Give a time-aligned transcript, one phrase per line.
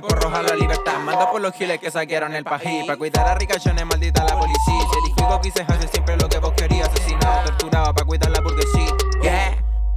[0.00, 0.98] por roja la libertad.
[1.00, 2.84] Manda por los giles que saquearon el pají.
[2.86, 4.58] Pa' cuidar a ricachones, maldita la policía.
[4.66, 5.28] Si el hijo
[5.68, 6.88] hacer siempre lo que vos querías.
[6.88, 8.77] Asesinado, torturado, pa' cuidar la burguesía.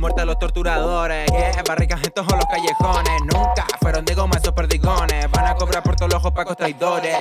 [0.02, 0.08] Yeah.
[0.08, 1.64] Muerta a los torturadores, yeah.
[1.68, 3.22] barricas en todos los callejones.
[3.22, 5.30] Nunca fueron de goma esos perdigones.
[5.30, 7.16] Van a cobrar por todos los ojos pacos traidores.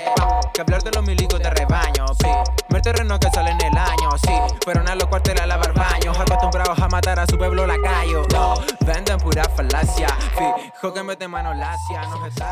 [0.54, 2.28] Que hablar de los milicos de rebaño, sí.
[2.70, 4.32] Ver terreno que sale en el año, sí.
[4.64, 6.19] Fueron a los cuarteles a lavar baños.
[6.19, 8.22] Acostumbrados a matar a su pueblo lacayo.
[8.32, 8.54] No,
[8.86, 10.08] venden pura falacia.
[10.36, 12.02] Fijo que mete mano lacia.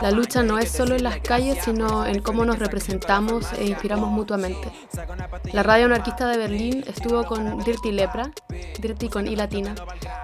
[0.03, 4.11] La lucha no es solo en las calles, sino en cómo nos representamos e inspiramos
[4.11, 4.71] mutuamente.
[5.53, 8.31] La radio anarquista de Berlín estuvo con Dirty Lepra,
[8.79, 9.75] Dirty con I latina,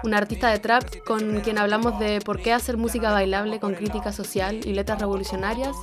[0.03, 4.11] una artista de trap con quien hablamos de por qué hacer música bailable con crítica
[4.11, 5.75] social y letras revolucionarias,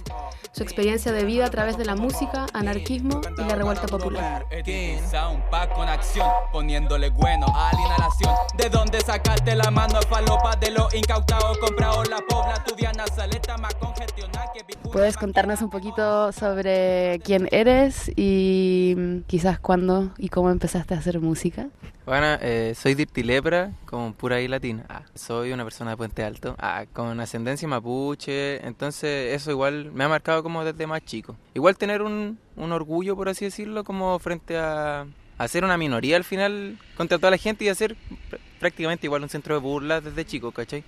[0.53, 4.47] su experiencia de vida a través de la música, anarquismo y la revuelta popular.
[4.51, 8.35] Etiza un pack con acción, poniéndole bueno a la inhalación.
[8.57, 12.63] ¿De dónde sacaste la mano falopa de los incautados comprados la pobla?
[12.65, 19.59] Tu Diana Saleta más congestionada que ¿Puedes contarnos un poquito sobre quién eres y quizás
[19.59, 21.69] cuándo y cómo empezaste a hacer música?
[22.05, 24.85] Bueno, eh, soy Dirty Lepra, con pura I latina.
[24.89, 30.03] Ah, soy una persona de Puente Alto, ah, con ascendencia mapuche, entonces eso igual me
[30.03, 31.37] ha marcado como desde más chico.
[31.55, 35.07] Igual tener un, un orgullo, por así decirlo, como frente a,
[35.49, 37.97] ser una minoría al final contra toda la gente y hacer
[38.31, 40.85] pr- prácticamente igual un centro de burla desde chico, ¿cachai?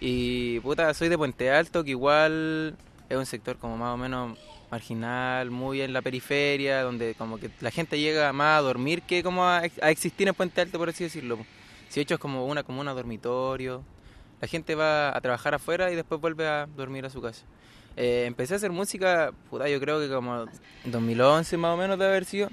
[0.00, 2.76] Y puta, soy de Puente Alto, que igual
[3.08, 4.38] es un sector como más o menos
[4.70, 9.22] marginal, muy en la periferia, donde como que la gente llega más a dormir que
[9.22, 11.38] como a, a existir en Puente Alto, por así decirlo.
[11.88, 13.82] Si de hecho es como una comuna dormitorio,
[14.40, 17.44] la gente va a trabajar afuera y después vuelve a dormir a su casa.
[17.96, 20.46] Eh, empecé a hacer música, puta, yo creo que como
[20.84, 22.50] 2011 más o menos de haber sido,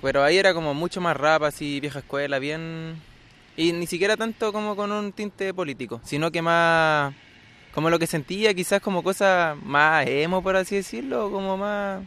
[0.00, 3.00] pero ahí era como mucho más rap, así vieja escuela, bien...
[3.56, 7.12] Y ni siquiera tanto como con un tinte político, sino que más
[7.74, 12.02] como lo que sentía, quizás como cosas más emo, por así decirlo, como más,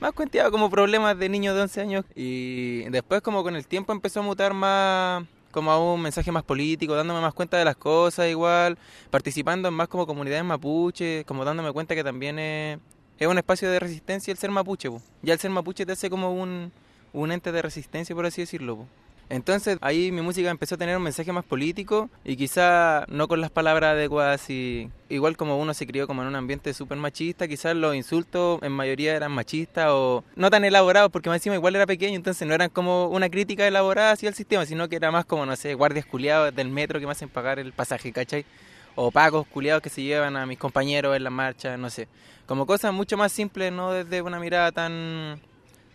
[0.00, 2.04] más cuenteado, como problemas de niños de 11 años.
[2.14, 6.42] Y después como con el tiempo empezó a mutar más como a un mensaje más
[6.42, 8.76] político, dándome más cuenta de las cosas igual,
[9.10, 12.80] participando en más como comunidades mapuche, como dándome cuenta que también es,
[13.18, 14.90] es un espacio de resistencia el ser mapuche.
[14.90, 15.00] po.
[15.22, 16.72] Ya el ser mapuche te hace como un,
[17.30, 18.86] ente de resistencia, por así decirlo.
[19.28, 23.40] Entonces ahí mi música empezó a tener un mensaje más político y quizá no con
[23.40, 27.48] las palabras adecuadas y igual como uno se crió como en un ambiente súper machista,
[27.48, 31.74] quizás los insultos en mayoría eran machistas o no tan elaborados porque más encima igual
[31.76, 35.10] era pequeño, entonces no eran como una crítica elaborada hacia el sistema, sino que era
[35.10, 38.44] más como, no sé, guardias culiados del metro que me hacen pagar el pasaje, ¿cachai?
[38.94, 42.08] O pagos culiados que se llevan a mis compañeros en la marcha, no sé.
[42.46, 45.40] Como cosas mucho más simples, no desde una mirada tan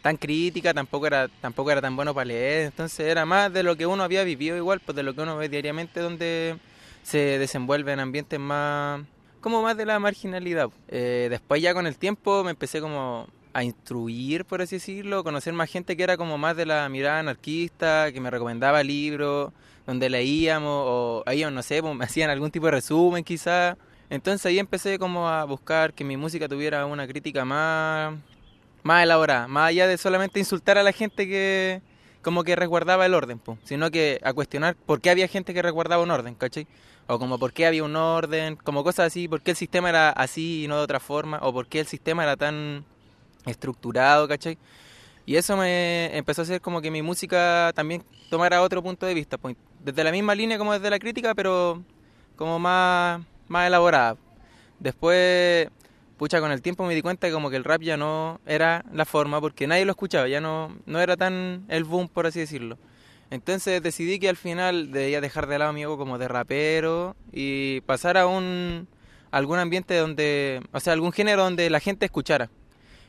[0.02, 3.76] tan crítica, tampoco era tampoco era tan bueno para leer, entonces era más de lo
[3.76, 6.58] que uno había vivido igual, pues de lo que uno ve diariamente donde
[7.04, 9.02] se desenvuelve en ambientes más
[9.42, 10.70] como más de la marginalidad.
[10.90, 15.54] Eh, después ya con el tiempo me empecé como a instruir, por así decirlo, conocer
[15.54, 19.52] más gente que era como más de la mirada anarquista, que me recomendaba libros,
[19.88, 23.78] donde leíamos o ahí no sé, pues, me hacían algún tipo de resumen quizás.
[24.10, 28.16] Entonces ahí empecé como a buscar que mi música tuviera una crítica más
[28.84, 31.81] más elaborada, más allá de solamente insultar a la gente que
[32.22, 35.62] como que resguardaba el orden, po, sino que a cuestionar por qué había gente que
[35.62, 36.68] resguardaba un orden, ¿cachai?
[37.07, 40.09] O como por qué había un orden, como cosas así, por qué el sistema era
[40.09, 42.83] así y no de otra forma, o por qué el sistema era tan
[43.45, 44.57] estructurado, ¿cachai?
[45.25, 49.13] Y eso me empezó a hacer como que mi música también tomara otro punto de
[49.13, 51.83] vista, pues, desde la misma línea como desde la crítica, pero
[52.36, 54.18] como más, más elaborada.
[54.80, 55.69] Después,
[56.19, 58.86] pucha, con el tiempo me di cuenta que como que el rap ya no era
[58.94, 62.42] la forma, porque nadie lo escuchaba, ya no, no era tan el boom, por así
[62.42, 62.77] decirlo.
[63.31, 67.81] Entonces decidí que al final debía dejar de lado mi ego como de rapero y
[67.81, 68.88] pasar a un
[69.31, 72.50] algún ambiente donde, o sea, algún género donde la gente escuchara.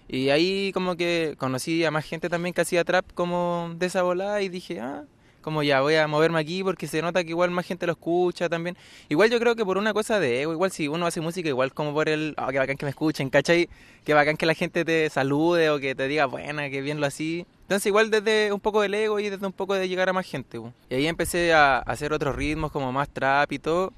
[0.08, 4.02] Y ahí como que conocí a más gente también que hacía trap como de esa
[4.02, 5.04] volada y dije, ah,
[5.40, 8.48] Como ya voy a moverme aquí porque se nota que igual más gente lo escucha
[8.48, 8.76] también.
[9.08, 11.72] Igual yo creo que por una cosa de ego, igual si uno hace música, igual
[11.72, 13.68] como por el, oh, qué bacán que me escuchen, ¿cachai?
[14.04, 17.06] Qué bacán que la gente te salude o que te diga, buena, que bien lo
[17.06, 17.46] así.
[17.62, 20.26] Entonces igual desde un poco del ego y desde un poco de llegar a más
[20.26, 20.60] gente.
[20.90, 23.92] Y ahí empecé a hacer otros ritmos como más trap y todo.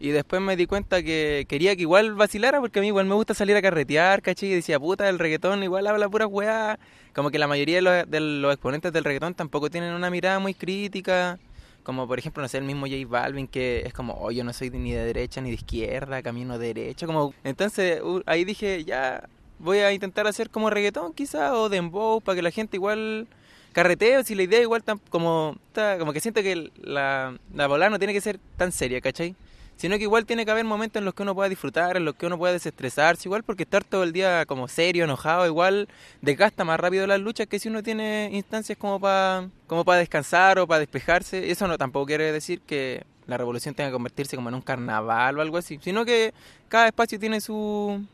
[0.00, 3.14] Y después me di cuenta que quería que igual vacilara porque a mí igual me
[3.14, 4.50] gusta salir a carretear, ¿cachai?
[4.50, 6.78] Y decía, puta, el reggaetón igual habla pura weá.
[7.14, 10.38] Como que la mayoría de los, de los exponentes del reggaetón tampoco tienen una mirada
[10.38, 11.38] muy crítica.
[11.84, 14.52] Como por ejemplo, no sé, el mismo J Balvin que es como, oh, yo no
[14.52, 17.06] soy ni de derecha ni de izquierda, camino derecho.
[17.06, 17.34] Como...
[17.44, 22.36] Entonces uh, ahí dije, ya, voy a intentar hacer como reggaetón quizá o dembow para
[22.36, 23.28] que la gente igual
[23.72, 25.56] carreteo, si la idea igual tan como,
[25.98, 29.34] como que siento que la, la bola no tiene que ser tan seria, ¿cachai?
[29.76, 32.14] Sino que igual tiene que haber momentos en los que uno pueda disfrutar, en los
[32.14, 35.88] que uno pueda desestresarse, igual porque estar todo el día como serio, enojado, igual
[36.22, 40.58] desgasta más rápido las luchas que si uno tiene instancias como para como para descansar
[40.58, 41.50] o para despejarse.
[41.50, 45.38] Eso no tampoco quiere decir que la revolución tenga que convertirse como en un carnaval
[45.38, 46.32] o algo así, sino que
[46.68, 48.04] cada espacio tiene su,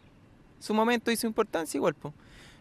[0.59, 2.15] su momento y su importancia igual, pues.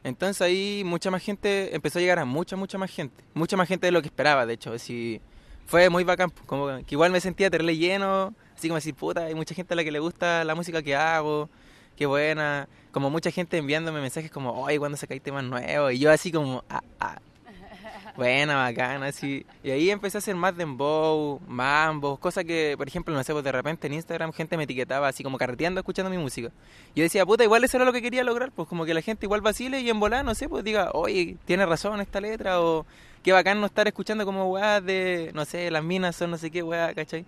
[0.03, 3.23] Entonces ahí mucha más gente, empezó a llegar a mucha, mucha más gente.
[3.33, 4.71] Mucha más gente de lo que esperaba, de hecho.
[4.71, 5.21] Así,
[5.65, 9.35] fue muy bacán, como que igual me sentía terrible lleno, así como decir, puta, hay
[9.35, 11.49] mucha gente a la que le gusta la música que hago,
[11.95, 12.67] qué buena.
[12.91, 15.93] Como mucha gente enviándome mensajes como, oye, ¿cuándo sacáis temas nuevos?
[15.93, 17.19] Y yo así como, ah, ah.
[18.17, 19.45] Buena, bacana, así.
[19.63, 23.45] Y ahí empecé a hacer más dembow, mambos, cosas que, por ejemplo, no sé, pues
[23.45, 26.51] de repente en Instagram gente me etiquetaba así como carreteando escuchando mi música.
[26.95, 29.25] Yo decía, puta, igual eso era lo que quería lograr, pues como que la gente
[29.25, 32.85] igual vacile y en volar, no sé, pues diga, oye, tiene razón esta letra, o
[33.23, 36.51] qué bacán no estar escuchando como weas de, no sé, las minas son no sé
[36.51, 37.25] qué weas, ¿cachai?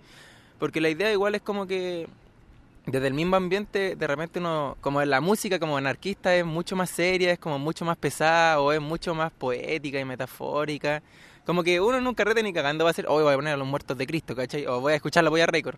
[0.62, 2.08] Porque la idea igual es como que
[2.86, 6.76] desde el mismo ambiente, de repente uno, como en la música como anarquista es mucho
[6.76, 11.02] más seria, es como mucho más pesada o es mucho más poética y metafórica.
[11.48, 13.56] Como que uno en un carrete ni cagando va a ser, hoy voy a poner
[13.56, 14.68] a los muertos de Cristo, ¿cachai?
[14.68, 15.78] O voy a escuchar la voy a récord.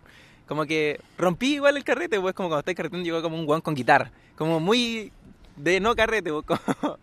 [0.49, 3.61] Como que rompí igual el carrete, pues como cuando estáis carreteando llegó como un guan
[3.61, 4.11] con guitarra.
[4.35, 5.13] Como muy
[5.55, 6.45] de no carrete, pues,
[6.81, 6.97] como-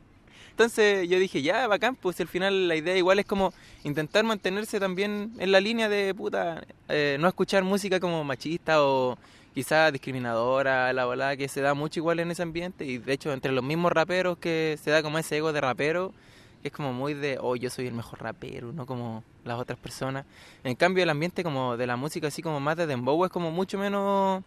[0.61, 4.79] Entonces yo dije, ya, bacán, pues al final la idea igual es como intentar mantenerse
[4.79, 9.17] también en la línea de puta, eh, no escuchar música como machista o
[9.55, 13.33] quizás discriminadora, la volada que se da mucho igual en ese ambiente y de hecho
[13.33, 16.13] entre los mismos raperos que se da como ese ego de rapero,
[16.61, 19.79] que es como muy de, oh, yo soy el mejor rapero, no como las otras
[19.79, 20.27] personas.
[20.63, 23.51] En cambio el ambiente como de la música así como más de dembow es como
[23.51, 24.43] mucho menos,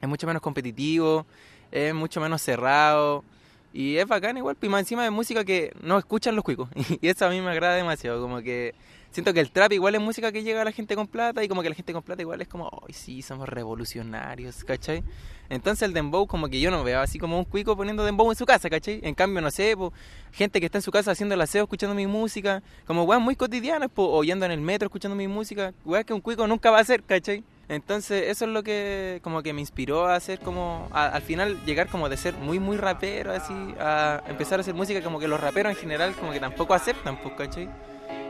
[0.00, 1.26] es mucho menos competitivo,
[1.72, 3.24] es mucho menos cerrado.
[3.72, 6.68] Y es bacán igual, y más encima de música que no escuchan los cuicos.
[7.00, 8.74] Y eso a mí me agrada demasiado, como que
[9.10, 11.48] siento que el trap igual es música que llega a la gente con plata y
[11.48, 15.02] como que la gente con plata igual es como, ay sí, somos revolucionarios, ¿cachai?
[15.48, 18.36] Entonces el dembow como que yo no veo así como un cuico poniendo dembow en
[18.36, 19.00] su casa, ¿cachai?
[19.02, 19.92] En cambio, no sé, po,
[20.32, 23.34] gente que está en su casa haciendo el aseo escuchando mi música, como weas muy
[23.34, 26.82] cotidianas, po, en el metro escuchando mi música, weas que un cuico nunca va a
[26.82, 27.42] hacer, ¿cachai?
[27.68, 31.64] Entonces eso es lo que como que me inspiró a hacer como, a- al final
[31.64, 35.28] llegar como de ser muy muy rapero así, a empezar a hacer música como que
[35.28, 37.68] los raperos en general como que tampoco aceptan, pues, ¿cachai?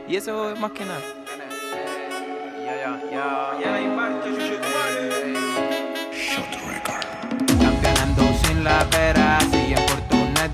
[0.07, 0.99] Y eso es más que nada.
[7.61, 10.01] Campeonando sin la pera, siguen por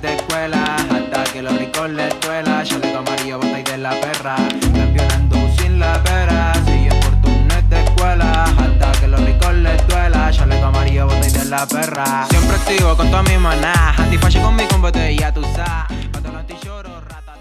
[0.01, 4.35] de escuela Hasta que los ricos les duela, chaleco amarillo, bota y de la perra.
[4.35, 10.65] Campeonando sin la pera, siguen por de escuela Hasta que los ricos les duela, chaleco
[10.65, 12.27] amarillo, bota y de la perra.
[12.29, 15.86] Siempre activo con toda mi maná, antifascio con mi combate y ya tú sabes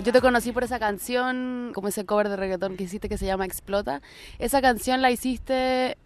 [0.06, 3.26] Yo te conocí por esa canción, como ese cover de reggaetón que hiciste que se
[3.26, 4.02] llama Explota.
[4.38, 5.98] Esa canción la hiciste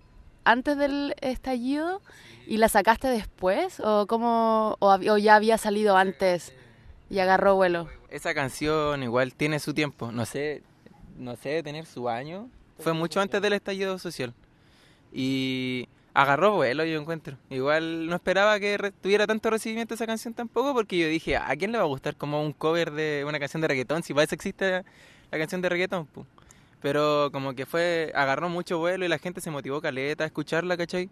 [0.42, 2.00] antes del estallido
[2.47, 6.54] y la sacaste después o cómo o, ya había salido antes
[7.11, 7.90] y agarró vuelo.
[8.09, 10.62] Esa canción igual tiene su tiempo, no sé,
[11.19, 12.49] no sé tener su año.
[12.78, 14.33] Fue mucho antes del estallido social.
[15.12, 17.37] Y agarró vuelo, yo encuentro.
[17.50, 21.73] Igual no esperaba que tuviera tanto recibimiento esa canción tampoco, porque yo dije, ¿a quién
[21.73, 24.02] le va a gustar como un cover de una canción de reggaetón?
[24.02, 24.83] Si para eso existe
[25.31, 26.26] la canción de reggaetón, pu.
[26.81, 30.76] Pero como que fue, agarró mucho vuelo y la gente se motivó caleta a escucharla,
[30.76, 31.11] ¿cachai?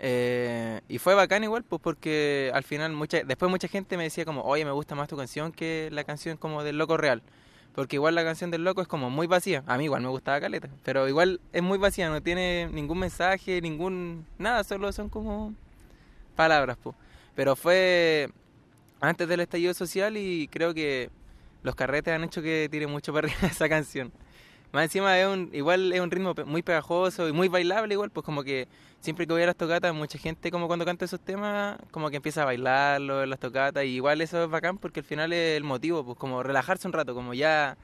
[0.00, 4.24] Eh, y fue bacán igual, pues porque al final mucha, después mucha gente me decía
[4.24, 7.22] como, oye, me gusta más tu canción que la canción como del Loco Real.
[7.74, 9.64] Porque igual la canción del Loco es como muy vacía.
[9.66, 10.68] A mí igual me gustaba Caleta.
[10.84, 14.26] Pero igual es muy vacía, no tiene ningún mensaje, ningún...
[14.38, 15.54] Nada, solo son como
[16.36, 16.94] palabras, pues.
[17.34, 18.30] Pero fue
[19.00, 21.10] antes del estallido social y creo que
[21.62, 24.12] los carretes han hecho que tire mucho para arriba esa canción.
[24.74, 28.26] Más encima es un, igual es un ritmo muy pegajoso y muy bailable igual, pues
[28.26, 28.66] como que
[28.98, 32.16] siempre que voy a las tocatas, mucha gente como cuando canta esos temas, como que
[32.16, 35.56] empieza a bailarlo en las tocatas y igual eso es bacán porque al final es
[35.56, 37.76] el motivo, pues como relajarse un rato, como ya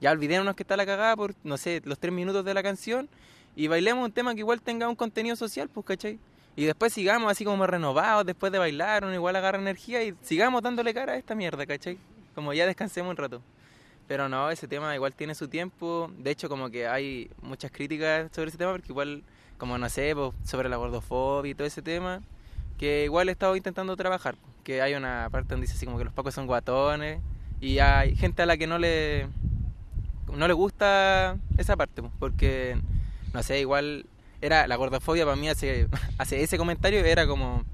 [0.00, 3.10] ya olvidémonos que está la cagada por, no sé, los tres minutos de la canción
[3.54, 6.18] y bailemos un tema que igual tenga un contenido social, pues, ¿cachai?
[6.56, 10.62] Y después sigamos así como renovados después de bailar, uno igual agarra energía y sigamos
[10.62, 11.98] dándole cara a esta mierda, ¿cachai?
[12.34, 13.42] Como ya descansemos un rato.
[14.08, 16.10] Pero no, ese tema igual tiene su tiempo.
[16.18, 19.22] De hecho, como que hay muchas críticas sobre ese tema, porque igual,
[19.58, 22.22] como no sé, pues, sobre la gordofobia y todo ese tema,
[22.78, 24.36] que igual he estado intentando trabajar.
[24.64, 27.20] Que hay una parte donde dice así como que los pacos son guatones
[27.60, 29.28] y hay gente a la que no le,
[30.32, 32.80] no le gusta esa parte, pues, porque,
[33.34, 34.06] no sé, igual
[34.40, 35.86] era la gordofobia para mí hace,
[36.18, 37.64] hace ese comentario era como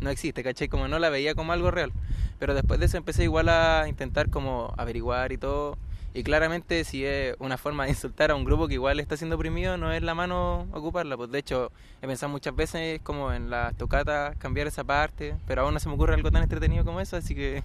[0.00, 0.68] no existe, ¿cachai?
[0.68, 1.92] Como no la veía como algo real.
[2.38, 5.78] Pero después de eso empecé igual a intentar como averiguar y todo.
[6.14, 9.36] Y claramente si es una forma de insultar a un grupo que igual está siendo
[9.36, 11.16] oprimido, no es la mano ocuparla.
[11.16, 15.62] Pues de hecho he pensado muchas veces como en las tocatas cambiar esa parte, pero
[15.62, 17.62] aún no se me ocurre algo tan entretenido como eso, así que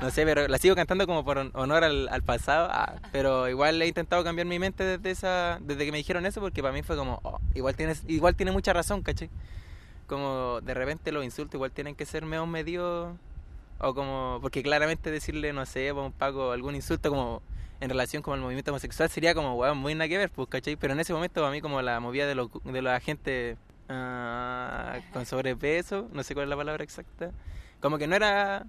[0.00, 3.86] no sé, pero la sigo cantando como por honor al, pasado, ah, pero igual he
[3.86, 6.96] intentado cambiar mi mente desde esa desde que me dijeron eso porque para mí fue
[6.96, 9.30] como, oh, igual tienes igual tiene mucha razón, ¿cachai?
[10.06, 13.16] Como de repente los insultos igual tienen que ser medio medio
[13.80, 17.42] o como porque claramente decirle, no sé, un pago algún insulto como
[17.80, 20.76] en relación con el movimiento homosexual sería como, weón, muy nada que ver, pues, ¿cachai?
[20.76, 23.56] Pero en ese momento a mí como la movida de, los de la gente
[23.88, 27.32] ah, con sobrepeso, no sé cuál es la palabra exacta,
[27.80, 28.66] como que no era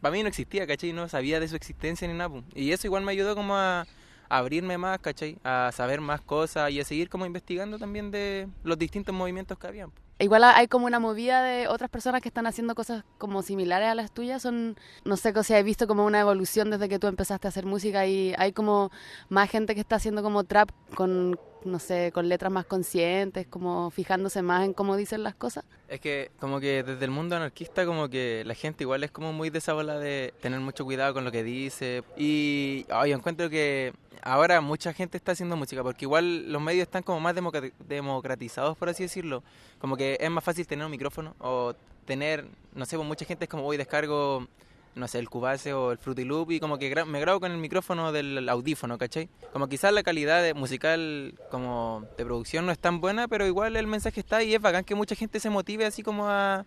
[0.00, 0.92] para mí no existía, ¿cachai?
[0.92, 2.42] No sabía de su existencia ni nada.
[2.54, 3.86] Y eso igual me ayudó como a,
[4.28, 5.38] abrirme más, ¿cachai?
[5.44, 9.66] A saber más cosas y a seguir como investigando también de los distintos movimientos que
[9.66, 9.90] habían.
[9.90, 10.03] po.
[10.20, 13.94] Igual hay como una movida de otras personas que están haciendo cosas como similares a
[13.96, 14.42] las tuyas.
[14.42, 17.50] Son, no sé, o sea, he visto como una evolución desde que tú empezaste a
[17.50, 18.92] hacer música y hay como
[19.28, 23.90] más gente que está haciendo como trap con, no sé, con letras más conscientes, como
[23.90, 25.64] fijándose más en cómo dicen las cosas.
[25.88, 29.32] Es que como que desde el mundo anarquista como que la gente igual es como
[29.32, 32.02] muy de esa bola de tener mucho cuidado con lo que dice.
[32.16, 33.92] Y oh, yo encuentro que
[34.22, 38.76] ahora mucha gente está haciendo música porque igual los medios están como más democrati- democratizados,
[38.76, 39.42] por así decirlo.
[39.78, 43.44] Como que es más fácil tener un micrófono o tener, no sé, pues mucha gente
[43.44, 44.46] es como hoy descargo,
[44.94, 47.50] no sé, el Cubase o el Fruity Loop y como que gra- me grabo con
[47.52, 49.28] el micrófono del audífono, ¿cachai?
[49.52, 53.76] Como quizás la calidad de- musical como de producción no es tan buena, pero igual
[53.76, 56.64] el mensaje está y es bacán que mucha gente se motive así como a,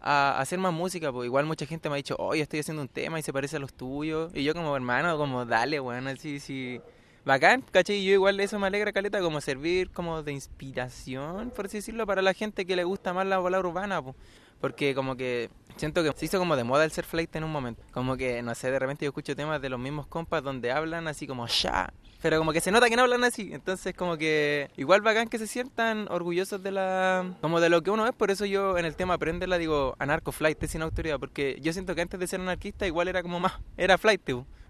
[0.00, 2.88] a hacer más música, pues igual mucha gente me ha dicho, oye, estoy haciendo un
[2.88, 4.30] tema y se parece a los tuyos.
[4.34, 6.80] Y yo como hermano, como dale, bueno, así, sí.
[7.24, 8.02] Bacán, ¿cachai?
[8.02, 12.22] Yo igual eso me alegra, Caleta, como servir como de inspiración, por así decirlo, para
[12.22, 14.16] la gente que le gusta más la bola urbana, pues.
[14.60, 17.50] Porque como que siento que se hizo como de moda el ser flight en un
[17.50, 17.82] momento.
[17.92, 21.08] Como que, no sé, de repente yo escucho temas de los mismos compas donde hablan
[21.08, 21.92] así como ya.
[22.20, 23.50] Pero como que se nota que no hablan así.
[23.52, 27.36] Entonces como que igual bacán que se sientan orgullosos de la...
[27.40, 28.12] Como de lo que uno es.
[28.12, 31.18] Por eso yo en el tema aprenderla digo anarco flight, sin autoridad.
[31.20, 33.52] Porque yo siento que antes de ser anarquista igual era como más...
[33.76, 34.22] Era flight.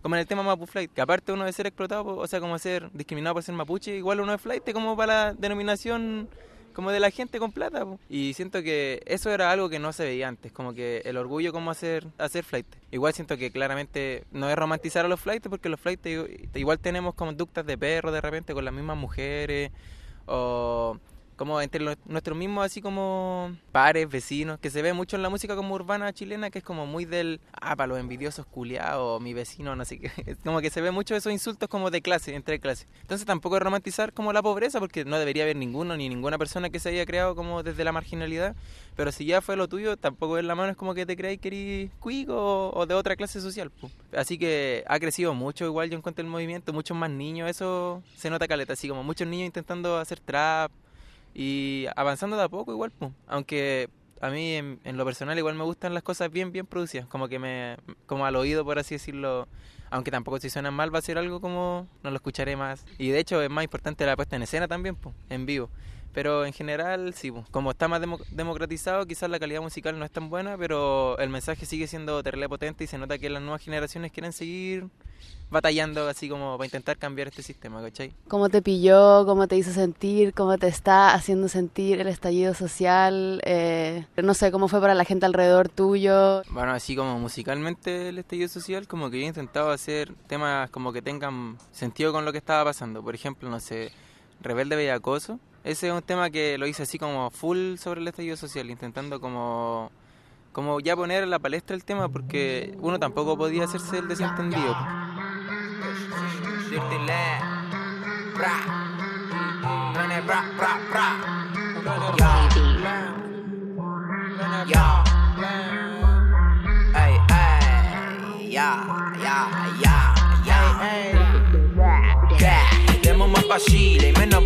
[0.03, 2.57] Como en el tema Mapu Flight, que aparte uno de ser explotado, o sea, como
[2.59, 6.29] ser discriminado por ser mapuche, igual uno es flight, como para la denominación
[6.73, 7.87] como de la gente con plata.
[8.09, 11.53] Y siento que eso era algo que no se veía antes, como que el orgullo
[11.53, 12.67] como hacer, hacer flight.
[12.91, 16.09] Igual siento que claramente no es romantizar a los flights, porque los flights
[16.55, 19.71] igual tenemos conductas de perro de repente con las mismas mujeres,
[20.27, 20.99] o
[21.39, 25.31] como entre los- nuestros mismos así como pares, vecinos, que se ve mucho en la
[25.31, 29.33] música como urbana chilena, que es como muy del, ah, para los envidiosos culiados, mi
[29.33, 30.11] vecino, no sé qué,
[30.45, 32.89] como que se ve mucho esos insultos como de clase, entre clases.
[33.01, 36.69] Entonces tampoco es romantizar como la pobreza, porque no debería haber ninguno, ni ninguna persona
[36.69, 38.55] que se haya creado como desde la marginalidad,
[38.97, 41.39] pero si ya fue lo tuyo, tampoco es la mano, es como que te creáis
[41.39, 43.71] que eres cuico o, de otra clase social.
[44.13, 48.29] Así que ha crecido mucho, igual yo encuentro el movimiento, muchos más niños, eso se
[48.29, 50.73] nota caleta, así como muchos niños intentando hacer trap,
[51.39, 53.13] y avanzando de a poco igual, pues.
[53.29, 53.89] aunque
[54.21, 57.39] a mí en, lo personal igual me gustan las cosas bien bien producidas, como que
[57.39, 57.77] me
[58.07, 59.47] como al oído por así decirlo,
[59.89, 62.85] aunque tampoco si suenan mal va a ser algo como no lo escucharé más.
[62.99, 65.71] Y de hecho es más importante la puesta en escena también, pues, en vivo.
[66.13, 70.11] Pero en general, sí, como está más demo- democratizado, quizás la calidad musical no es
[70.11, 73.63] tan buena, pero el mensaje sigue siendo terrible potente y se nota que las nuevas
[73.63, 74.87] generaciones quieren seguir
[75.51, 78.13] batallando así como para intentar cambiar este sistema, ¿cachai?
[78.29, 79.25] ¿Cómo te pilló?
[79.25, 80.35] ¿Cómo te hizo sentir?
[80.35, 83.41] ¿Cómo te está haciendo sentir el estallido social?
[83.45, 86.43] Eh, no sé, ¿cómo fue para la gente alrededor tuyo?
[86.51, 90.93] Bueno, así como musicalmente el estallido social, como que yo he intentado hacer temas como
[90.93, 93.03] que tengan sentido con lo que estaba pasando.
[93.03, 93.91] Por ejemplo, no sé,
[94.43, 95.39] Rebelde Bellacoso.
[95.65, 99.21] Ese es un tema que lo hice así como full sobre el estallido social, intentando
[99.21, 99.91] como,
[100.53, 104.77] como ya poner en la palestra el tema porque uno tampoco podía hacerse el desentendido.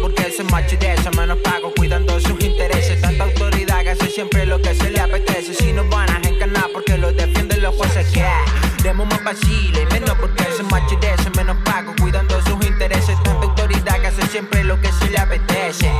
[0.00, 3.00] Porque ese macho de ese menos pago cuidando sus intereses.
[3.00, 5.54] Tanta autoridad que hace siempre lo que se le apetece.
[5.54, 8.24] Si nos van a encarnar porque lo defienden los jueces que
[8.82, 10.44] demos más vacile, menos porque
[11.00, 13.20] de ese menos pago cuidando sus intereses.
[13.22, 15.90] Tanta autoridad que hace siempre lo que se le apetece.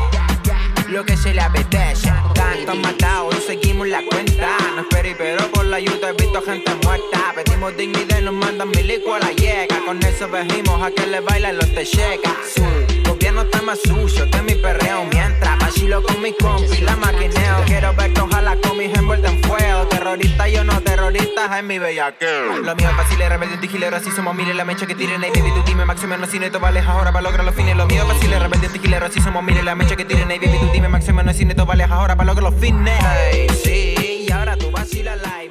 [0.92, 2.12] Lo que se le apetece.
[2.34, 4.58] Tantos matados, no seguimos la cuenta.
[4.76, 7.32] No espero pero por la ayuda he visto gente muerta.
[7.34, 9.82] Pedimos dignidad nos mandan milico a la yeca.
[9.87, 12.34] Con eso vejimos a que le bailan los techecas.
[12.54, 12.62] Su
[13.11, 15.04] gobierno está más sucio que mi perreo.
[15.11, 17.62] Mientras vacilo con mis compis, la maquineo.
[17.64, 19.87] Quiero ver con ojalá con mis envueltos en fuego.
[19.88, 22.58] Terrorista yo no, terroristas en mi bellaqueo.
[22.58, 24.54] Lo mío es fácil, es rebelde, tigilero, así somos miles.
[24.56, 27.44] La mecha que tiren ahí, baby, tú dime, máximo no cine, vales ahora para lograr
[27.44, 27.76] los fines.
[27.76, 29.64] Lo mío es fácil, es rebelde, tigilero, así somos miles.
[29.64, 32.60] La mecha que tiren ahí, tú dime, máximo no cine, vales ahora para lograr los
[32.60, 32.98] fines.
[33.00, 35.42] Hey, sí, y ahora tú vacilas la.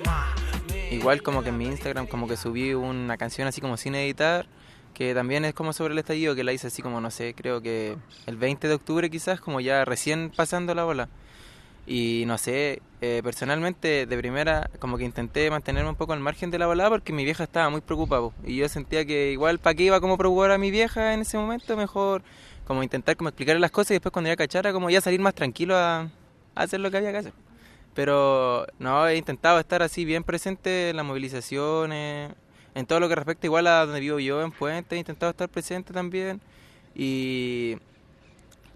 [1.01, 4.45] Igual como que en mi Instagram como que subí una canción así como sin editar,
[4.93, 7.59] que también es como sobre el estallido, que la hice así como, no sé, creo
[7.59, 7.97] que
[8.27, 11.09] el 20 de octubre quizás, como ya recién pasando la bola.
[11.87, 16.51] Y no sé, eh, personalmente de primera como que intenté mantenerme un poco al margen
[16.51, 18.29] de la volada porque mi vieja estaba muy preocupada.
[18.45, 21.37] Y yo sentía que igual para qué iba como preocupar a mi vieja en ese
[21.37, 22.21] momento, mejor
[22.71, 25.35] como intentar como explicarle las cosas y después cuando ya cachara como ya salir más
[25.35, 26.09] tranquilo a,
[26.55, 27.33] hacer lo que había que hacer.
[27.93, 32.31] Pero no, he intentado estar así bien presente en las movilizaciones,
[32.73, 35.49] en todo lo que respecta igual a donde vivo yo, en Puente, he intentado estar
[35.49, 36.39] presente también.
[36.95, 37.75] Y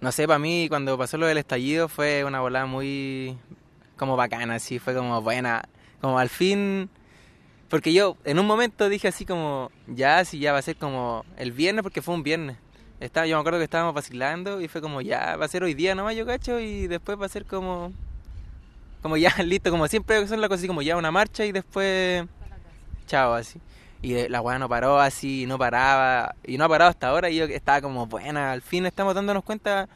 [0.02, 3.38] no sé, para mí cuando pasó lo del estallido fue una volada muy
[3.96, 5.64] como bacana, así, fue como buena,
[6.02, 6.90] como al fin...
[7.70, 11.24] Porque yo en un momento dije así como, ya, si ya va a ser como
[11.38, 12.58] el viernes, porque fue un viernes.
[13.00, 15.74] Estaba, yo me acuerdo que estábamos vacilando y fue como, ya, va a ser hoy
[15.74, 17.92] día nomás, yo cacho, y después va a ser como,
[19.02, 22.26] como ya, listo, como siempre son las cosas así como ya una marcha y después,
[23.06, 23.60] chao, así.
[24.02, 27.38] Y la weá no paró así, no paraba, y no ha parado hasta ahora, y
[27.38, 29.90] yo estaba como, buena, al fin estamos dándonos cuenta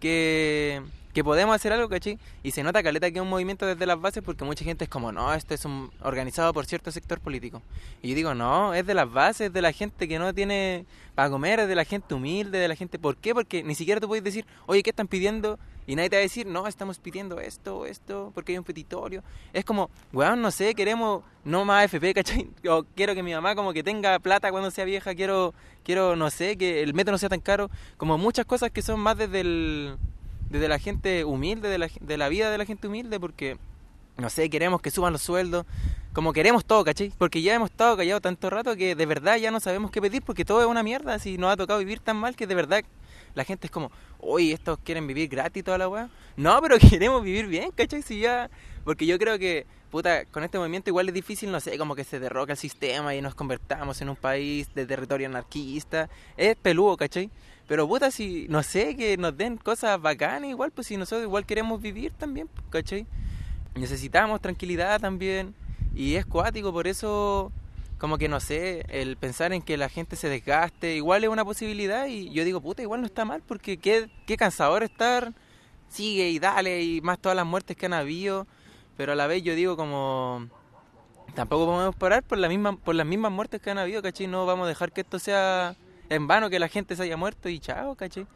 [0.00, 0.82] que,
[1.16, 2.18] que podemos hacer algo, ¿cachai?
[2.42, 4.90] Y se nota caleta que es un movimiento desde las bases porque mucha gente es
[4.90, 7.62] como, no, esto es un, organizado por cierto sector político.
[8.02, 10.84] Y yo digo, no, es de las bases, es de la gente que no tiene
[11.14, 12.98] para comer, es de la gente humilde, de la gente...
[12.98, 13.32] ¿Por qué?
[13.32, 15.58] Porque ni siquiera tú puedes decir, oye, ¿qué están pidiendo?
[15.86, 19.22] Y nadie te va a decir, no, estamos pidiendo esto, esto, porque hay un petitorio.
[19.54, 22.50] Es como, weón, no sé, queremos no más AFP, ¿cachai?
[22.68, 26.28] O quiero que mi mamá como que tenga plata cuando sea vieja, quiero, quiero no
[26.28, 27.70] sé, que el metro no sea tan caro.
[27.96, 29.96] Como muchas cosas que son más desde el
[30.50, 33.58] desde la gente humilde, de la, de la vida de la gente humilde, porque,
[34.16, 35.66] no sé, queremos que suban los sueldos,
[36.12, 37.12] como queremos todo, ¿cachai?
[37.18, 40.22] Porque ya hemos estado callados tanto rato que de verdad ya no sabemos qué pedir,
[40.22, 42.82] porque todo es una mierda, así nos ha tocado vivir tan mal que de verdad
[43.36, 46.08] la gente es como, oye, estos quieren vivir gratis toda la weá.
[46.36, 48.02] No, pero queremos vivir bien, ¿cachai?
[48.02, 48.50] Si ya...
[48.82, 52.04] Porque yo creo que, puta, con este movimiento igual es difícil, no sé, como que
[52.04, 56.08] se derroca el sistema y nos convertamos en un país de territorio anarquista.
[56.36, 57.30] Es peludo, ¿cachai?
[57.66, 61.46] Pero puta, si, no sé, que nos den cosas bacanas igual, pues si nosotros igual
[61.46, 63.06] queremos vivir también, pues, ¿cachai?
[63.74, 65.54] Necesitamos tranquilidad también.
[65.94, 67.50] Y es cuático, por eso,
[67.98, 71.44] como que no sé, el pensar en que la gente se desgaste, igual es una
[71.44, 72.06] posibilidad.
[72.06, 75.32] Y yo digo, puta, igual no está mal, porque qué, qué cansador estar,
[75.88, 78.46] sigue y dale, y más todas las muertes que han habido.
[78.96, 80.48] Pero a la vez yo digo como
[81.34, 84.26] tampoco podemos parar por la misma por las mismas muertes que han habido, ¿cachai?
[84.26, 85.76] No vamos a dejar que esto sea
[86.08, 88.26] en vano que la gente se haya muerto y chao, ¿cachai?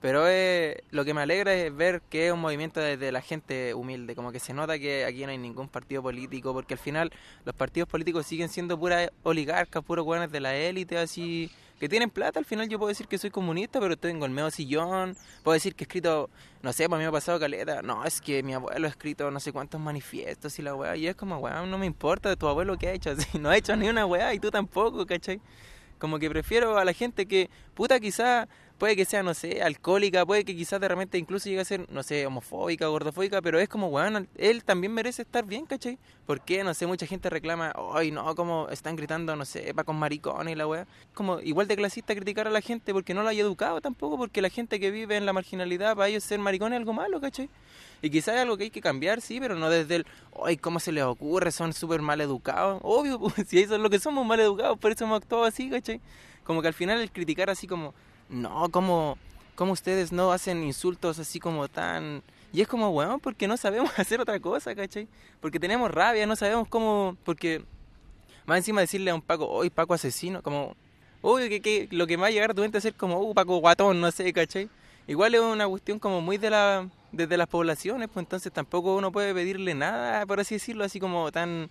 [0.00, 3.74] Pero eh, lo que me alegra es ver que es un movimiento desde la gente
[3.74, 7.10] humilde, como que se nota que aquí no hay ningún partido político, porque al final
[7.44, 11.50] los partidos políticos siguen siendo puras oligarcas, puros hueones de la élite, así,
[11.80, 14.52] que tienen plata, al final yo puedo decir que soy comunista, pero tengo el medio
[14.52, 16.30] sillón, puedo decir que he escrito,
[16.62, 19.32] no sé, para mí me ha pasado caleta, no, es que mi abuelo ha escrito
[19.32, 22.36] no sé cuántos manifiestos y la weá, y es como, weón, no me importa de
[22.36, 25.04] tu abuelo que ha hecho, así, no ha hecho ni una weá y tú tampoco,
[25.06, 25.40] ¿cachai?
[25.98, 30.24] Como que prefiero a la gente que, puta, quizá puede que sea, no sé, alcohólica,
[30.24, 33.68] puede que quizás de repente incluso llegue a ser, no sé, homofóbica, gordofóbica, pero es
[33.68, 35.98] como, bueno, él también merece estar bien, ¿cachai?
[36.26, 39.96] Porque, no sé, mucha gente reclama, ay, no, como están gritando, no sé, pa' con
[39.96, 40.86] maricones y la weá.
[41.12, 44.40] Como igual de clasista criticar a la gente porque no lo haya educado tampoco, porque
[44.40, 47.50] la gente que vive en la marginalidad, para ellos ser maricones es algo malo, ¿cachai?
[48.00, 50.06] Y quizás es algo que hay que cambiar, sí, pero no desde el,
[50.44, 51.50] ay, ¿cómo se les ocurre?
[51.50, 52.80] Son súper mal educados.
[52.84, 55.68] Obvio, pues, si eso es lo que somos, mal educados, por eso hemos actuado así,
[55.68, 56.00] ¿cachai?
[56.44, 57.92] Como que al final el criticar así como,
[58.28, 59.18] no, como,
[59.54, 62.22] como ustedes no hacen insultos así como tan...
[62.52, 65.08] Y es como, bueno, porque no sabemos hacer otra cosa, ¿cachai?
[65.40, 67.16] Porque tenemos rabia, no sabemos cómo...
[67.24, 67.62] Porque
[68.46, 70.76] más encima decirle a un Paco, hoy Paco asesino, como...
[71.20, 73.18] Obvio que, que lo que me va a llegar a tu mente es ser como,
[73.20, 74.70] uh, Paco guatón, no sé, ¿cachai?
[75.08, 79.12] Igual es una cuestión como muy de la desde las poblaciones, pues entonces tampoco uno
[79.12, 81.70] puede pedirle nada, por así decirlo, así como tan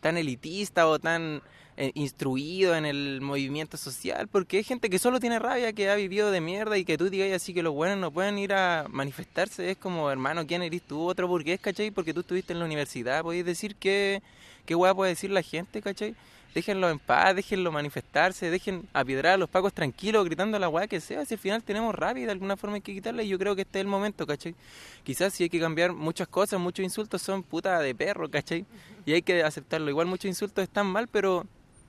[0.00, 1.42] tan elitista o tan
[1.80, 5.94] eh, instruido en el movimiento social, porque hay gente que solo tiene rabia, que ha
[5.94, 8.86] vivido de mierda y que tú digas así que los buenos no pueden ir a
[8.90, 9.70] manifestarse.
[9.70, 11.06] Es como, hermano, ¿quién eres tú?
[11.06, 11.92] Otro burgués, ¿cachai?
[11.92, 14.22] Porque tú estuviste en la universidad, podéis decir que,
[14.66, 16.16] qué hueá puede decir la gente, ¿cachai?
[16.52, 20.88] Déjenlo en paz, déjenlo manifestarse, dejen a piedrar a los pacos tranquilos, gritando la weá
[20.88, 21.24] que sea.
[21.26, 23.62] Si al final tenemos rabia de alguna forma hay que quitarla, y yo creo que
[23.62, 24.56] este es el momento, ¿cachai?
[25.04, 28.66] Quizás si hay que cambiar muchas cosas, muchos insultos son puta de perro, ¿cachai?
[29.06, 29.88] Y hay que aceptarlo.
[29.90, 31.46] Igual muchos insultos están mal, pero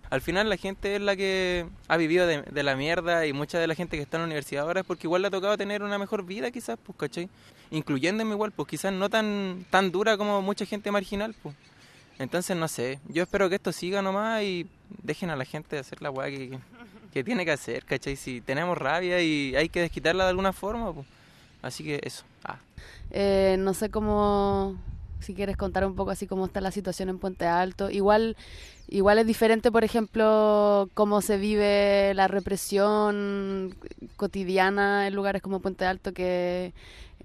[0.09, 3.59] al final la gente es la que ha vivido de, de la mierda y mucha
[3.59, 5.57] de la gente que está en la universidad ahora es porque igual le ha tocado
[5.57, 7.29] tener una mejor vida quizás, pues, ¿cachai?
[7.71, 11.55] Incluyéndome igual, pues quizás no tan, tan dura como mucha gente marginal, pues.
[12.17, 14.67] Entonces, no sé, yo espero que esto siga nomás y
[15.03, 16.59] dejen a la gente hacer la weá que,
[17.13, 18.15] que tiene que hacer, ¿cachai?
[18.17, 21.07] Si tenemos rabia y hay que desquitarla de alguna forma, pues.
[21.61, 22.23] Así que eso.
[22.43, 22.57] Ah.
[23.11, 24.75] Eh, no sé cómo,
[25.19, 27.89] si quieres contar un poco así cómo está la situación en Puente Alto.
[27.89, 28.37] Igual,
[28.89, 33.75] igual es diferente, por ejemplo, cómo se vive la represión
[34.15, 36.73] cotidiana en lugares como Puente Alto que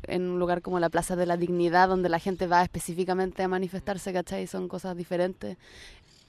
[0.07, 3.48] en un lugar como la Plaza de la Dignidad, donde la gente va específicamente a
[3.48, 4.46] manifestarse, ¿cachai?
[4.46, 5.57] Son cosas diferentes.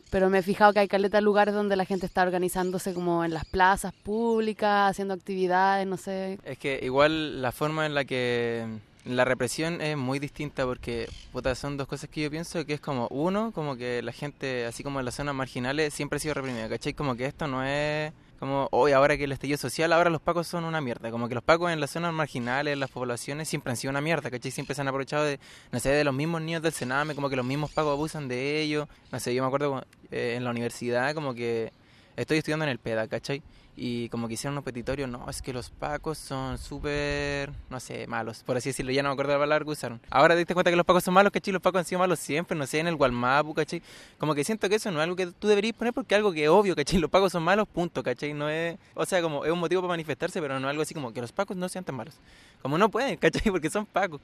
[0.09, 3.33] Pero me he fijado que hay caleta lugares donde la gente está organizándose como en
[3.33, 6.39] las plazas públicas, haciendo actividades, no sé.
[6.45, 8.65] Es que igual la forma en la que
[9.05, 12.81] la represión es muy distinta porque puta, son dos cosas que yo pienso que es
[12.81, 16.33] como uno, como que la gente, así como en las zonas marginales, siempre ha sido
[16.33, 16.93] reprimida, ¿cachai?
[16.93, 20.47] Como que esto no es como hoy ahora que el estallido social, ahora los pacos
[20.47, 23.71] son una mierda, como que los pacos en las zonas marginales, en las poblaciones, siempre
[23.71, 24.51] han sido una mierda, ¿cachai?
[24.51, 25.39] Siempre se han aprovechado de,
[25.71, 28.61] no sé, de los mismos niños del Sename, como que los mismos pacos abusan de
[28.61, 31.71] ellos, no sé, yo me acuerdo eh, en la universidad como que
[32.17, 33.41] estoy estudiando en el PEDA, ¿cachai?
[33.77, 38.07] Y como que hicieron un petitorios, no, es que los pacos son súper, no sé,
[38.07, 39.99] malos, por así decirlo, ya no me acuerdo la palabra que usaron.
[40.09, 41.51] Ahora te diste cuenta que los pacos son malos, ¿cachai?
[41.51, 43.81] Los pacos han sido malos siempre, no sé, en el Gualmapu, ¿cachai?
[44.17, 46.45] Como que siento que eso no es algo que tú deberías poner porque algo que
[46.45, 46.99] es obvio, ¿cachai?
[46.99, 48.33] Los pacos son malos, punto, ¿cachai?
[48.33, 50.93] No es, o sea, como es un motivo para manifestarse, pero no es algo así
[50.93, 52.15] como que los pacos no sean tan malos.
[52.61, 53.51] Como no pueden, ¿cachai?
[53.51, 54.21] Porque son pacos.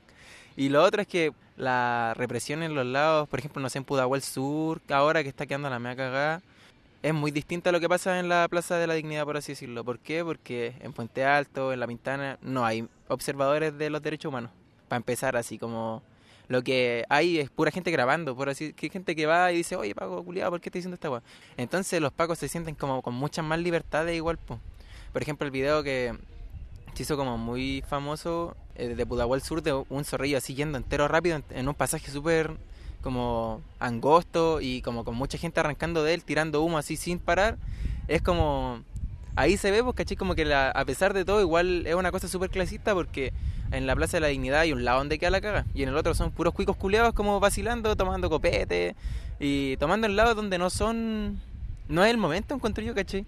[0.56, 3.84] Y lo otro es que la represión en los lados, por ejemplo, no sé, en
[3.84, 6.42] Pudahuel Sur, ahora que está quedando la mea cagada,
[7.04, 9.54] es muy distinta a lo que pasa en la Plaza de la Dignidad, por así
[9.54, 9.84] decirlo.
[9.84, 10.24] ¿Por qué?
[10.24, 14.52] Porque en Puente Alto, en La Pintana, no hay observadores de los derechos humanos.
[14.88, 16.04] Para empezar, así como
[16.48, 19.58] lo que hay es pura gente grabando, por así que hay gente que va y
[19.58, 21.24] dice, oye, Paco, culiado, ¿por qué estás diciendo esta weá?
[21.58, 24.60] Entonces los pacos se sienten como con muchas más libertades igual, po.
[25.14, 26.14] Por ejemplo, el video que
[26.94, 31.08] se hizo como muy famoso eh, de Pudahuel Sur de un zorrillo así yendo entero
[31.08, 32.58] rápido en, en un pasaje súper
[33.02, 37.58] como angosto y como con mucha gente arrancando de él, tirando humo así sin parar,
[38.08, 38.84] es como...
[39.36, 42.12] Ahí se ve, pues, caché, como que la, a pesar de todo, igual es una
[42.12, 43.32] cosa súper clasista porque
[43.72, 45.90] en la Plaza de la Dignidad hay un lado donde queda la caga y en
[45.90, 48.94] el otro son puros cuicos culeados como vacilando, tomando copete
[49.40, 51.40] y tomando el lado donde no son...
[51.88, 53.26] No es el momento, encuentro yo, caché.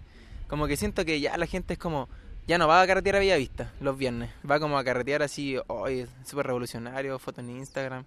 [0.48, 2.10] Como que siento que ya la gente es como...
[2.46, 6.06] Ya no va a carretear a Villavista los viernes, va como a carretear así, hoy
[6.26, 8.04] súper revolucionario, foto en Instagram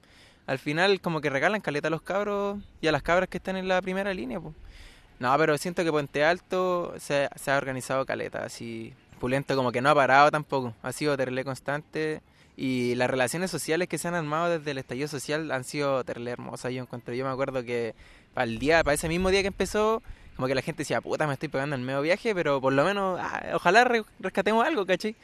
[0.46, 3.56] al final como que regalan caleta a los cabros y a las cabras que están
[3.56, 4.40] en la primera línea.
[5.18, 9.88] No, pero siento que Puente Alto se, ha organizado caleta, así Pulento como que no
[9.88, 12.20] ha parado tampoco, ha sido terrible constante
[12.56, 16.32] y las relaciones sociales que se han armado desde el estallido social han sido terrible
[16.32, 16.72] hermosas.
[16.72, 17.94] Yo encuentro, yo me acuerdo que
[18.34, 20.02] para el día, para ese mismo día que empezó,
[20.36, 22.84] como que la gente decía, puta, me estoy pegando el medio viaje, pero por lo
[22.84, 25.16] menos, ah, ojalá re rescatemos algo, ¿cachai?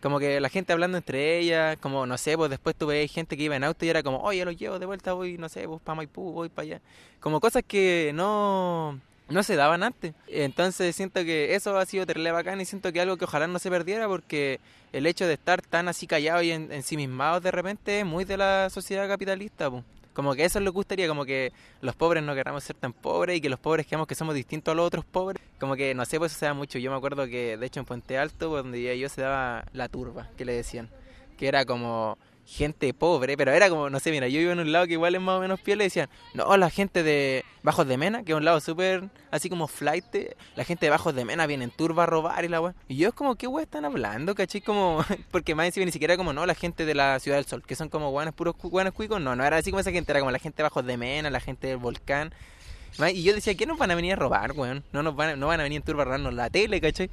[0.00, 3.44] Como que la gente hablando entre ellas, como no sé, pues después tuve gente que
[3.44, 5.80] iba en auto y era como, oye, lo llevo de vuelta, voy, no sé, pues
[5.82, 6.80] para Maipú, voy para allá.
[7.20, 10.14] Como cosas que no, no se daban antes.
[10.28, 13.58] Entonces siento que eso ha sido terrible bacán y siento que algo que ojalá no
[13.58, 14.60] se perdiera porque
[14.92, 18.36] el hecho de estar tan así callado y en, ensimismados de repente es muy de
[18.36, 19.84] la sociedad capitalista, pues.
[20.20, 22.92] Como que eso es lo que gustaría, como que los pobres no queramos ser tan
[22.92, 25.42] pobres y que los pobres creamos que somos distintos a los otros pobres.
[25.58, 26.78] Como que, no sé, pues eso se da mucho.
[26.78, 29.88] Yo me acuerdo que, de hecho, en Puente Alto, donde vivía yo, se daba la
[29.88, 30.90] turba, que le decían.
[31.38, 32.18] Que era como
[32.50, 35.14] gente pobre, pero era como, no sé, mira, yo vivo en un lado que igual
[35.14, 38.32] es más o menos piel y decían, no, la gente de Bajos de Mena, que
[38.32, 40.04] es un lado súper así como flight,
[40.56, 42.74] la gente de Bajos de Mena viene en turba a robar y la weá.
[42.88, 44.62] Y yo es como, ¿qué weá están hablando, caché?
[44.62, 47.62] Como, porque más encima ni siquiera como, no, la gente de la Ciudad del Sol,
[47.64, 50.18] que son como guanes puros guanes cuicos, no, no era así como esa gente, era
[50.18, 52.34] como la gente de Bajos de Mena, la gente del volcán.
[53.14, 54.82] Y yo decía, ¿qué nos van a venir a robar, weón?
[54.92, 57.08] No, nos van, no van a venir en turba a robarnos la tele, ¿cachai?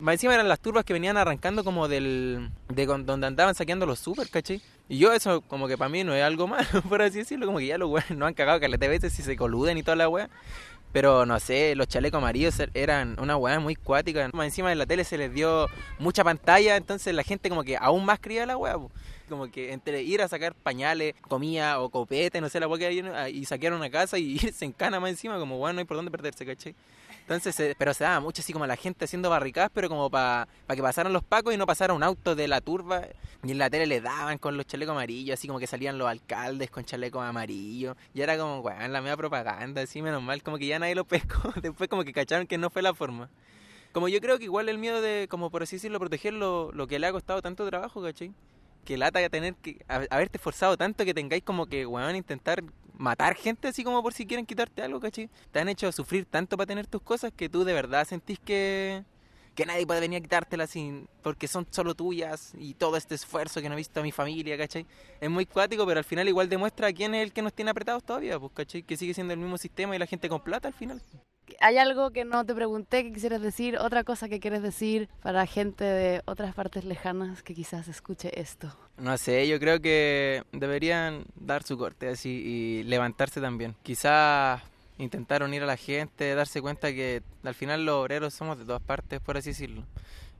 [0.00, 2.50] Más encima eran las turbas que venían arrancando como del...
[2.68, 4.60] de donde andaban saqueando los super, ¿cachai?
[4.88, 7.58] Y yo eso como que para mí no es algo malo, por así decirlo, como
[7.58, 10.08] que ya los weones no han cagado caleta veces si se coluden y toda la
[10.08, 10.28] weá.
[10.92, 14.30] Pero no sé, los chalecos amarillos eran una weá muy cuática.
[14.32, 15.66] Más encima de la tele se les dio
[15.98, 18.76] mucha pantalla, entonces la gente como que aún más cría la weá.
[19.28, 22.86] Como que entre ir a sacar pañales, comida o copete, no sé la weá que
[22.86, 25.84] hay, y saquear una casa y irse en cana más encima, como weá, no hay
[25.84, 26.76] por dónde perderse, ¿cachai?
[27.24, 30.46] Entonces, se- pero se daba mucho así como la gente haciendo barricadas, pero como para
[30.68, 33.02] que pasaran los pacos y no pasara un auto de la turba.
[33.42, 36.06] Y en la tele le daban con los chalecos amarillos, así como que salían los
[36.08, 37.96] alcaldes con chalecos amarillos.
[38.12, 41.04] Y era como, weón, la media propaganda, así menos mal, como que ya nadie lo
[41.06, 41.52] pescó.
[41.62, 43.30] Después como que cacharon que no fue la forma.
[43.92, 46.86] Como yo creo que igual el miedo de, como por así decirlo, proteger lo, lo
[46.86, 48.32] que le ha costado tanto trabajo, ¿cachai?
[48.84, 52.62] Que lata tener que ha- haberte esforzado tanto que tengáis como que, weón, intentar
[52.96, 55.28] matar gente así como por si quieren quitarte algo, ¿cachai?
[55.52, 59.04] Te han hecho sufrir tanto para tener tus cosas que tú de verdad sentís que,
[59.54, 63.60] que nadie puede venir a quitártelas sin, porque son solo tuyas y todo este esfuerzo
[63.60, 64.86] que no he visto a mi familia, ¿cachai?
[65.20, 68.04] Es muy cuático, pero al final igual demuestra quién es el que nos tiene apretados
[68.04, 68.82] todavía, pues, ¿cachai?
[68.82, 71.00] Que sigue siendo el mismo sistema y la gente con plata al final.
[71.60, 73.78] ¿Hay algo que no te pregunté que quisieras decir?
[73.78, 78.74] ¿Otra cosa que quieres decir para gente de otras partes lejanas que quizás escuche esto?
[78.96, 83.74] No sé, yo creo que deberían dar su corte así y levantarse también.
[83.82, 84.62] Quizás
[84.98, 88.82] intentar unir a la gente, darse cuenta que al final los obreros somos de todas
[88.82, 89.84] partes, por así decirlo.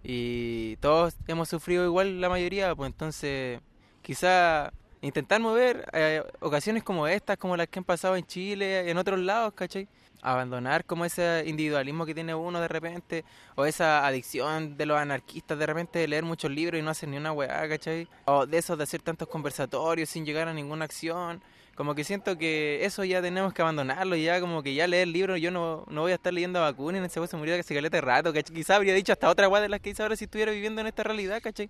[0.04, 3.60] Y todos hemos sufrido igual la mayoría, pues entonces
[4.02, 8.98] quizás intentar mover eh, ocasiones como estas, como las que han pasado en Chile, en
[8.98, 9.88] otros lados, ¿cachai?
[10.24, 15.58] Abandonar como ese individualismo que tiene uno de repente, o esa adicción de los anarquistas
[15.58, 18.08] de repente de leer muchos libros y no hacer ni una weá, ¿cachai?
[18.24, 21.42] O de esos de hacer tantos conversatorios sin llegar a ninguna acción.
[21.74, 25.40] Como que siento que eso ya tenemos que abandonarlo, ya como que ya leer libros,
[25.40, 27.96] yo no, no voy a estar leyendo a Bakunin, ese weón se murió se caleta
[27.96, 28.54] de rato, ¿cachai?
[28.54, 30.86] Quizás habría dicho hasta otra weá de las que dice ahora si estuviera viviendo en
[30.86, 31.68] esta realidad, ¿cachai?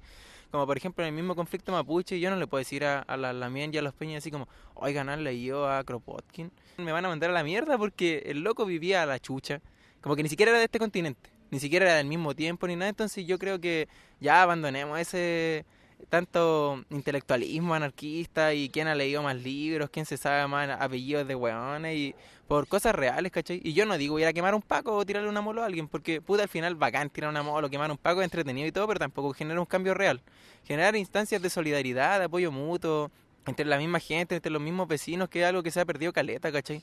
[0.50, 3.16] Como por ejemplo en el mismo conflicto mapuche, yo no le puedo decir a, a
[3.16, 6.52] la Lamien y a los Peñas así como, oigan, han leído a Kropotkin.
[6.76, 9.62] Me van a mandar a la mierda porque el loco vivía a la chucha,
[10.02, 12.76] como que ni siquiera era de este continente, ni siquiera era del mismo tiempo ni
[12.76, 13.88] nada, entonces yo creo que
[14.20, 15.64] ya abandonemos ese
[16.08, 21.34] tanto intelectualismo anarquista y quién ha leído más libros, quién se sabe más apellidos de
[21.34, 22.14] hueones y
[22.46, 23.60] por cosas reales, ¿cachai?
[23.64, 25.88] Y yo no digo ir a quemar un paco o tirarle una molo a alguien,
[25.88, 28.86] porque puta al final bacán tirar una molo, quemar un paco es entretenido y todo,
[28.86, 30.20] pero tampoco genera un cambio real.
[30.64, 33.10] Generar instancias de solidaridad, de apoyo mutuo,
[33.46, 36.12] entre la misma gente, entre los mismos vecinos, que es algo que se ha perdido
[36.12, 36.82] caleta, ¿cachai?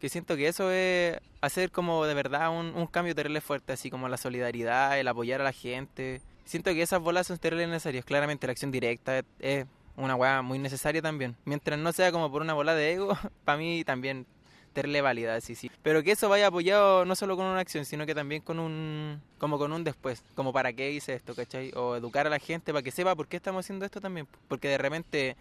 [0.00, 3.90] Que siento que eso es hacer como de verdad un, un cambio terrible fuerte, así
[3.90, 6.20] como la solidaridad, el apoyar a la gente.
[6.44, 8.04] Siento que esas bolas son terribles necesarias.
[8.04, 11.36] Claramente la acción directa es, una weá muy necesaria también.
[11.44, 14.26] Mientras no sea como por una bola de ego, para mí también
[14.72, 15.70] terrible válida, sí, sí.
[15.82, 19.22] Pero que eso vaya apoyado no solo con una acción, sino que también con un,
[19.38, 21.70] como con un después, como para qué hice esto, ¿cachai?
[21.76, 24.26] O educar a la gente para que sepa por qué estamos haciendo esto también.
[24.48, 25.36] Porque de repente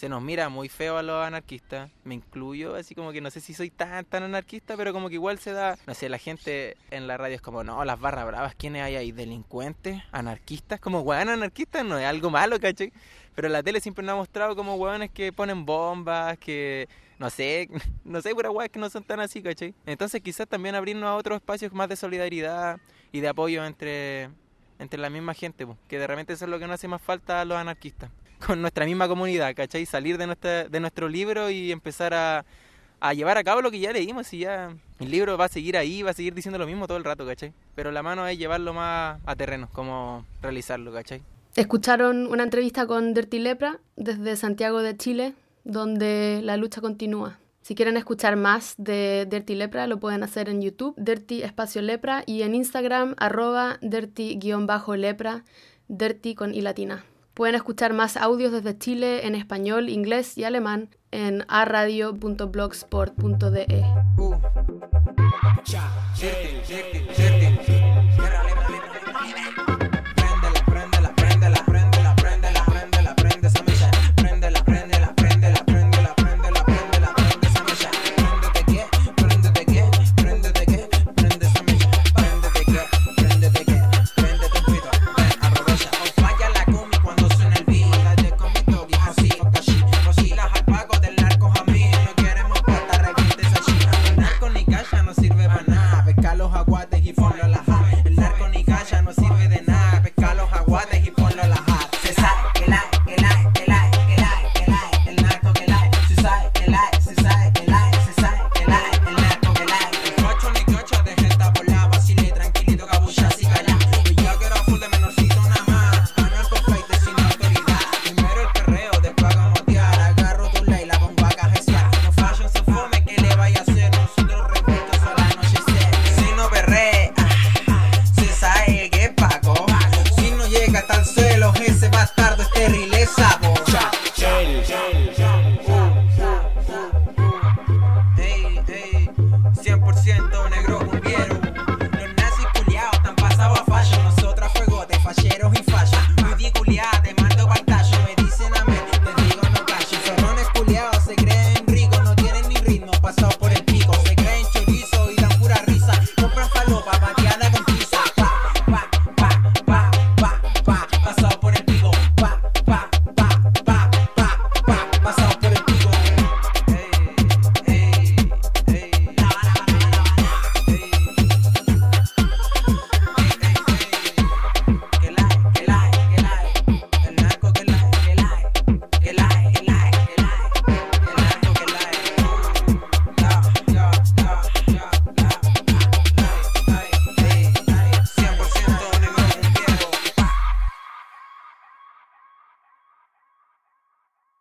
[0.00, 3.42] se nos mira muy feo a los anarquistas, me incluyo, así como que no sé
[3.42, 6.78] si soy tan tan anarquista, pero como que igual se da, no sé, la gente
[6.90, 9.12] en la radio es como, no, las barras bravas, ¿quiénes hay ahí?
[9.12, 10.02] ¿Delincuentes?
[10.10, 10.80] ¿Anarquistas?
[10.80, 12.94] Como weón anarquistas no es algo malo, ¿cachai?
[13.34, 17.68] Pero la tele siempre nos ha mostrado como weones que ponen bombas, que no sé,
[18.02, 19.74] no sé, puras weas que no son tan así, ¿cachai?
[19.84, 22.80] Entonces quizás también abrirnos a otros espacios más de solidaridad
[23.12, 24.30] y de apoyo entre,
[24.78, 27.42] entre la misma gente, que de repente eso es lo que nos hace más falta
[27.42, 28.10] a los anarquistas
[28.46, 29.86] con nuestra misma comunidad, ¿cachai?
[29.86, 32.44] Salir de, nuestra, de nuestro libro y empezar a,
[33.14, 36.02] llevar a cabo lo que ya leímos y ya el libro va a seguir ahí,
[36.02, 37.52] va a seguir diciendo lo mismo todo el rato, ¿cachai?
[37.74, 41.22] Pero la mano es llevarlo más a terreno, como realizarlo, ¿cachai?
[41.56, 47.38] Escucharon una entrevista con Dirty Lepra desde Santiago de Chile, donde la lucha continúa.
[47.62, 52.22] Si quieren escuchar más de Dirty Lepra, lo pueden hacer en YouTube, Dirty Espacio Lepra,
[52.26, 55.44] y en Instagram, arroba Dirty-Lepra,
[55.88, 57.04] Dirty con i latina.
[57.40, 63.82] Pueden escuchar más audios desde Chile en español, inglés y alemán en aradio.blogsport.de.